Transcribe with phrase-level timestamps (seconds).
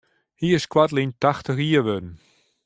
[0.39, 2.09] Hy is koartlyn tachtich jier wurden.